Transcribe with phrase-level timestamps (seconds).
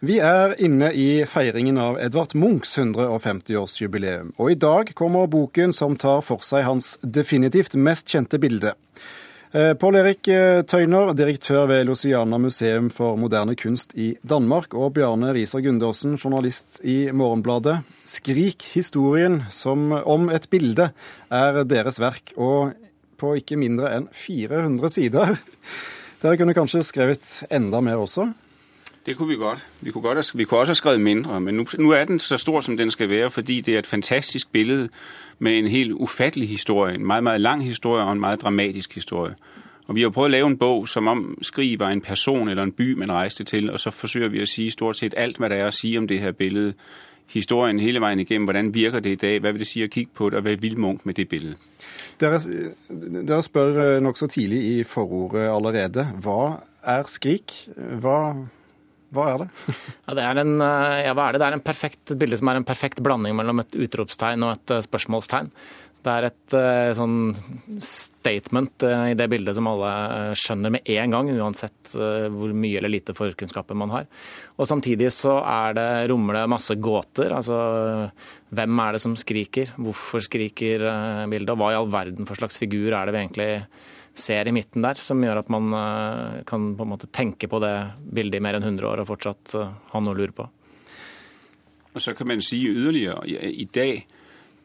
[0.00, 5.98] Vi er inne i feiringen av Edvard Munchs 150-årsjubileum, og i dag kommer boken som
[6.00, 8.72] tar for seg hans definitivt mest kjente bilde.
[9.52, 14.94] Eh, Pål Erik eh, Tøyner, direktør ved Luciana museum for moderne kunst i Danmark, og
[14.96, 17.82] Bjarne Riiser Gundersen, journalist i Morgenbladet.
[18.08, 20.94] Skrik historien som om et bilde
[21.28, 22.72] er deres verk, og
[23.20, 25.36] på ikke mindre enn 400 sider.
[26.24, 28.32] Dere kunne kanskje skrevet enda mer også?
[29.06, 29.66] Det kunne vi godt.
[29.80, 32.36] Vi kunne, godt, vi kunne også ha skrevet mindre, men nu, nu er den så
[32.36, 34.88] stor, som den skal være, fordi det er et fantastisk billede
[35.38, 36.94] med en helt ufattelig historie.
[36.94, 39.34] En meget, meget lang historie og en meget dramatisk historie.
[39.86, 42.62] Og vi har prøvet at lave en bog, som om Skrig var en person eller
[42.62, 45.50] en by, man rejste til, og så forsøger vi at sige stort set alt, hvad
[45.50, 46.72] der er at sige om det her billede.
[47.26, 50.10] Historien hele vejen igennem, hvordan virker det i dag, hvad vil det sige at kigge
[50.14, 51.54] på det, og hvad vil Munch med det billede?
[52.20, 52.40] Dere,
[53.28, 56.08] dere spør nokså tidlig i forordet allerede.
[56.22, 57.68] Hva er Skrik?
[57.76, 58.34] Hva
[59.14, 59.50] hva er det?
[60.06, 61.42] ja, det er en, ja, hva er det?
[61.42, 64.74] Det er en perfekt, bilde som er en perfekt blanding mellom et utropstegn og et
[64.86, 65.50] spørsmålstegn.
[66.00, 67.16] Det er et uh, sånn
[67.84, 69.90] statement i det bildet som alle
[70.38, 74.08] skjønner med en gang, uansett hvor mye eller lite forkunnskaper man har.
[74.56, 77.34] Og Samtidig så er det, rommer masse gåter.
[77.36, 77.58] altså
[78.48, 79.74] Hvem er det som skriker?
[79.76, 80.86] Hvorfor skriker
[81.28, 81.52] bildet?
[81.52, 83.50] Og hva i all verden for slags figur er det vi egentlig
[84.14, 87.60] ser i midten der, som gjør at man eh, kan på en måte tenke på
[87.62, 87.74] det
[88.14, 90.48] bildet i mer enn 100 år og fortsatt eh, ha noe å lure på.
[91.90, 94.06] Og så kan man si ytterligere, i dag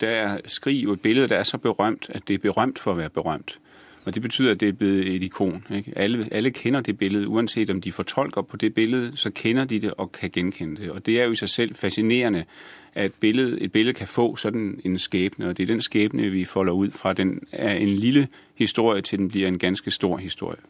[0.00, 3.14] der skriver et bilde der er så berømt at det er berømt for å være
[3.14, 3.58] berømt.
[4.04, 5.64] Og Det betyder at det er blitt et ikon.
[5.96, 7.26] Alle, alle, kjenner det bildet.
[7.26, 10.90] Uansett om de fortolker på det bildet, så kjenner de det og kan gjenkjenne det.
[10.90, 12.44] Og Det er jo i seg selv fascinerende
[12.94, 15.48] at billede, et billede kan få sådan en skæbne.
[15.48, 17.12] Og det er den skæbne vi folder ut fra.
[17.12, 20.60] Den er en lille historie til den blir en ganske stor historie.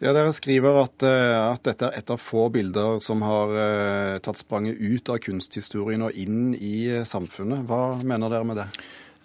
[0.00, 4.18] Ja, Dere skriver at, eh, at, dette er et av få bilder som har uh,
[4.22, 7.64] tatt spranget ut av kunsthistorien og inn i eh, samfunnet.
[7.66, 8.68] Hva mener dere med det?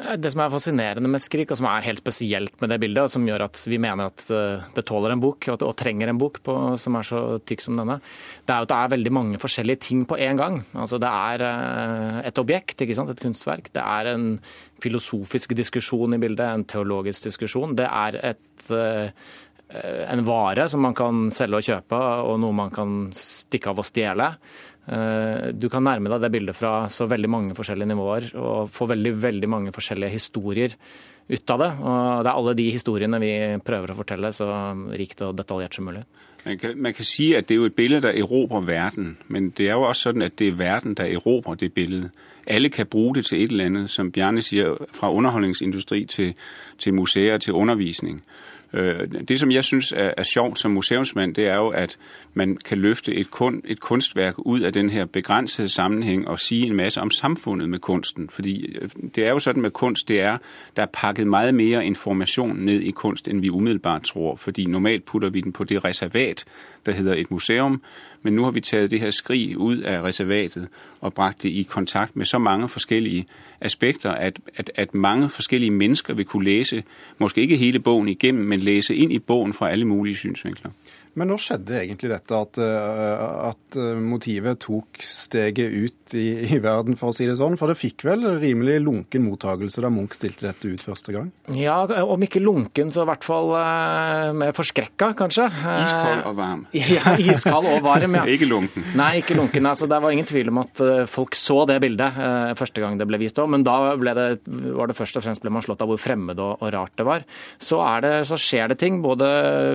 [0.02, 3.06] Eh, det som er fascinerende med Skrik, og som er helt spesielt med det bildet,
[3.06, 6.22] og som gjør at vi mener at eh, det tåler en bok, og, trenger en
[6.22, 8.00] bok på, som er så tykk som denne,
[8.44, 10.62] det er jo at det er veldig mange forskjellige ting på én gang.
[10.74, 13.72] Altså Det er eh, et objekt, et kunstverk.
[13.74, 14.28] Det er en
[14.84, 17.78] filosofisk diskusjon i bildet, en teologisk diskusjon.
[17.78, 18.70] Det er et
[19.74, 23.88] en vare som man kan selge og kjøpe, og noe man kan stikke av og
[23.88, 24.28] stjele.
[24.84, 28.90] Eh, du kan nærme deg det bildet fra så veldig mange forskjellige nivåer og få
[28.92, 30.76] veldig, veldig mange forskjellige historier
[31.32, 31.72] ut av det.
[31.80, 33.34] Og det er alle de historiene vi
[33.64, 34.50] prøver å fortelle så
[34.92, 36.04] rikt og detaljert som mulig.
[36.46, 39.50] Man kan, man kan si at det er jo et billede, der erobrer verden, men
[39.50, 42.10] det er jo også sånn at det er verden der erobrer det billede.
[42.48, 46.34] Alle kan bruke det til et eller annet, som Bjarne siger, fra underholdningsindustri til,
[46.78, 48.24] til museer til undervisning.
[48.74, 51.98] Øh, det som jeg synes er, er sjovt som museumsmand, det er jo at
[52.34, 56.68] man kan løfte et, kun, et kunstværk ut av den her begrænsede sammenheng og sige
[56.68, 58.30] en masse om samfunnet med kunsten.
[58.30, 60.38] Fordi øh, det er jo sånn med kunst, det er,
[60.76, 64.36] der er pakket mye mer information ned i kunst end vi umiddelbart tror.
[64.36, 66.33] Fordi normalt putter vi den på det reservat
[66.86, 67.82] der heter et museum.
[68.22, 70.68] Men nå har vi taget det her skrig ut av reservatet
[71.02, 73.26] og bragt det i kontakt med så mange forskjellige
[73.62, 76.84] aspekter, at, at, at mange forskjellige mennesker vil kunne lese,
[77.18, 80.72] måske ikke hele bogen igjennom, men lese inn i bogen fra alle mulige synsvinkler.
[81.20, 86.58] Men når skjedde egentlig dette, at, eh, at eh, motivet tok steget ut i, i,
[86.62, 87.58] verden, for å si det sånn?
[87.60, 91.30] For det fikk vel rimelig lunken mottagelse da Munch stilte dette ut første gang?
[91.54, 95.46] Ja, om ikke lunken, så i hvert fall uh, med forskrekka, kanskje.
[95.54, 96.66] Iskald og varm.
[96.94, 98.26] Ja, iskald og varm, ja.
[98.34, 98.86] ikke lunken.
[98.98, 99.70] Nei, ikke lunken.
[99.70, 102.18] Altså, det var ingen tvil om at folk så det bildet
[102.58, 104.28] første gang det ble vist òg, men da det,
[104.76, 107.08] var det først og fremst ble man slått av hvor fremmed og, og rart det
[107.08, 107.26] var.
[107.62, 109.30] Så, det, så skjer det ting, både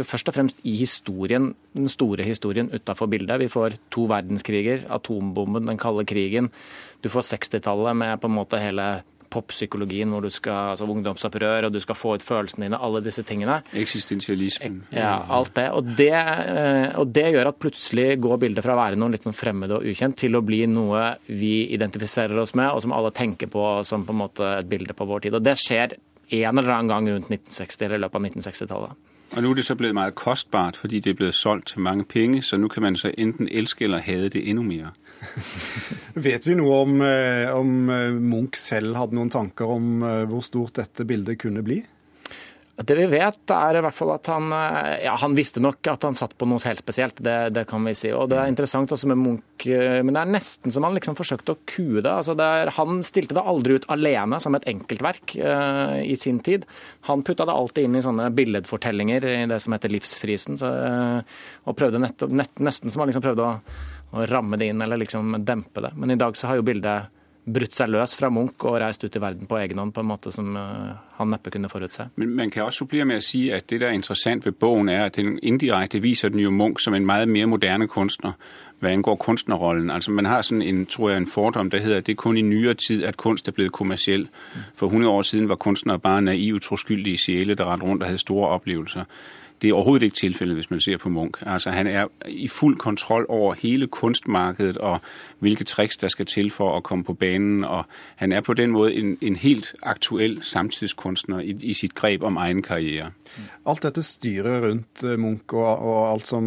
[0.08, 3.40] først og fremst i historien historien, den store historien utafor bildet.
[3.40, 6.50] Vi får to verdenskriger, atombomben, den kalde krigen.
[7.02, 11.72] Du får 60-tallet med på en måte hele poppsykologien, hvor du skal, altså ungdomsopprør, og
[11.74, 13.58] du skal få ut følelsene dine, alle disse tingene.
[13.76, 14.86] Eksistensialismen.
[14.90, 15.66] Ja, alt det.
[15.76, 16.14] Og, det.
[16.16, 19.74] Eh, og det gjør at plutselig går bildet fra å være noe litt sånn fremmed
[19.76, 23.66] og ukjent, til å bli noe vi identifiserer oss med, og som alle tenker på
[23.84, 25.36] som på en måte et bilde på vår tid.
[25.36, 25.98] Og det skjer
[26.40, 29.07] en eller annen gang rundt 1960, eller i løpet av 1960-tallet.
[29.36, 32.04] Og nå er det så blevet meget kostbart, fordi det er blevet solgt til mange
[32.04, 34.94] penge, så nå kan man så enten elske eller hade det endnu mer.
[36.28, 40.44] Vet vi noe om, eh, om eh, Munch selv hadde noen tanker om eh, hvor
[40.46, 41.82] stort dette bildet kunne bli?
[42.78, 46.04] Det vi vet, er i hvert fall at han eh, ja, han visste nok at
[46.06, 47.18] han satt på noe helt spesielt.
[47.18, 48.12] Det, det, kan vi si.
[48.14, 51.18] Og Det er interessant også med Munch, eh, men det er nesten som han liksom
[51.18, 52.12] forsøkte å kue det.
[52.12, 56.38] Altså det er, han stilte det aldri ut alene som et enkeltverk uh, i sin
[56.44, 56.68] tid.
[57.10, 60.60] Han putta det alltid inn i sånne billedfortellinger i det som heter Livsfrisen.
[60.60, 63.54] Så, uh, og prøvde nettopp, nett, Nesten som han liksom prøvde å
[64.10, 65.92] å ramme det inn eller liksom dempe det.
[65.96, 67.14] Men i dag så har jo bildet
[67.54, 70.10] brutt seg løs fra Munch og reist ut i verden på egen hånd på en
[70.10, 72.08] måte som uh, han neppe kunne forutse.
[72.20, 74.88] Men man kan også supplere med å si at det der er interessant ved boken,
[74.92, 78.36] er at den indirekte viser den jo Munch som en mye mer moderne kunstner
[78.80, 79.90] hva angår kunstnerrollen.
[79.90, 82.38] Altså Man har sånn en, tror jeg, en fordom, der hedder, at det er kun
[82.38, 84.28] i nyere tid, at kunst er blevet kommersiell.
[84.74, 88.22] For 100 år siden var kunstnere bare naive, troskyldige sjeler der rett rundt og hadde
[88.22, 89.04] store oplevelser.
[89.62, 91.42] Det er overhovedet ikke tilfældet, hvis man ser på Munch.
[91.46, 95.00] Altså, han er i fuld kontroll over hele kunstmarkedet og
[95.38, 97.64] hvilke triks der skal til for å komme på banen.
[97.64, 97.84] Og
[98.16, 102.36] han er på den måde en, en helt aktuel samtidskunstner i, i, sitt grep om
[102.36, 103.10] egen karriere.
[103.66, 106.44] Alt dette styret rundt eh, Munch og, og alt som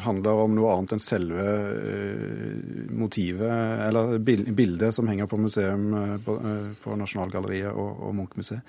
[0.00, 3.52] handler om noe annet enn selve uh, motivet,
[3.88, 8.62] eller bildet som henger på museum uh, på, uh, på Nasjonalgalleriet og, og Munch-museet.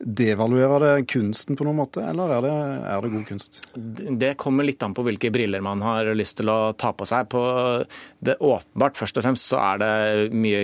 [0.00, 2.52] Devaluerer det kunsten på noen måte, eller er det,
[2.88, 3.58] er det, god kunst?
[4.22, 7.26] Det kommer litt an på hvilke briller man har lyst til å ta på seg.
[7.28, 7.42] På
[8.24, 9.90] det åpenbart, først og fremst, så er det
[10.32, 10.62] mye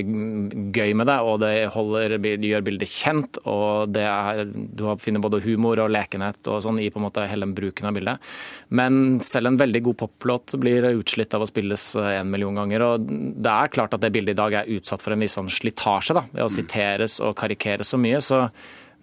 [0.73, 3.43] gøy med det, og det, holder, gjør bildet kjent.
[3.45, 7.29] og det er, Du finner både humor og lekenhet og sånn i på en måte
[7.29, 8.33] hele bruken av bildet.
[8.73, 12.87] Men selv en veldig god poplåt blir utslitt av å spilles en million ganger.
[12.89, 15.53] og Det er klart at det bildet i dag er utsatt for en viss sånn
[15.53, 18.25] slitasje ved å siteres og karikeres så mye.
[18.25, 18.47] så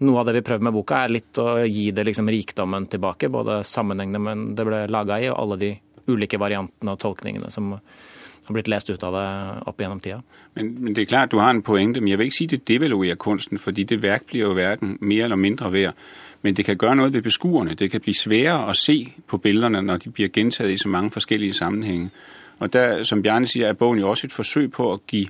[0.04, 3.30] noe av det vi prøver med boka, er litt å gi det liksom rikdommen tilbake.
[3.32, 5.72] Både sammenhengene det ble laga i, og alle de
[6.10, 9.28] ulike variantene og tolkningene som har blitt lest ut av det
[9.70, 10.20] opp gjennom tida.
[10.58, 12.02] Men, men, det er klart, du har en pointe.
[12.02, 15.30] Men jeg vil ikke si det devaluerer kunsten, fordi det verk blir jo verden mer
[15.30, 16.06] eller mindre verd.
[16.44, 17.78] Men det kan gjøre noe ved beskuerne.
[17.80, 18.98] Det kan bli sværere å se
[19.28, 22.12] på bildene når de blir gjentatt i så mange forskjellige sammenhenger.
[22.60, 25.24] Og der, som Bjarne sier, er boken jo også et forsøk på å gi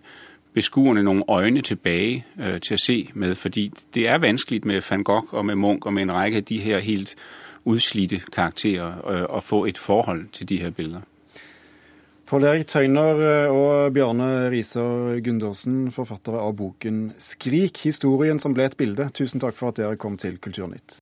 [0.54, 5.04] beskuerne nogle øjne tilbage øh, til at se med, fordi det er vanskeligt med Van
[5.04, 7.16] Gogh og med Munch og med en række af de her helt
[7.66, 11.02] udslidte karakterer øh, at få et forhold til de her billeder.
[12.26, 18.66] Pål Erik Tøyner øh, og Bjarne Riiser Gundåsen, forfattere av boken 'Skrik historien som ble
[18.66, 19.10] et bilde'.
[19.14, 21.02] Tusen takk for at dere kom til Kulturnytt.